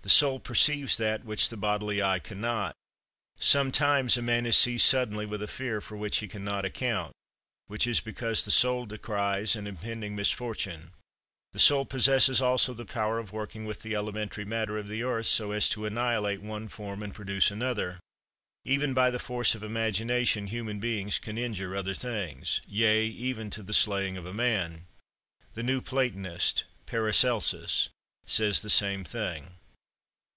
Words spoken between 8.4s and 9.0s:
the soul